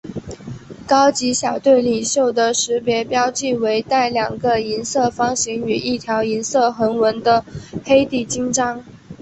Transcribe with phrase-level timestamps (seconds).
[0.87, 7.45] 高级小队领袖的识别标记为带两个银色方形与一条银色横纹的
[7.85, 8.83] 黑底襟章。